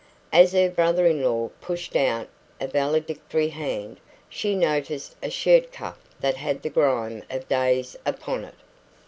As 0.33 0.53
her 0.53 0.67
brother 0.67 1.05
in 1.05 1.21
law 1.23 1.51
pushed 1.61 1.95
out 1.95 2.27
a 2.59 2.65
valedictory 2.65 3.49
hand, 3.49 3.99
she 4.29 4.55
noticed 4.55 5.15
a 5.21 5.29
shirt 5.29 5.71
cuff 5.71 5.99
that 6.19 6.37
had 6.37 6.63
the 6.63 6.71
grime 6.71 7.21
of 7.29 7.47
days 7.47 7.95
upon 8.03 8.43
it. 8.45 8.55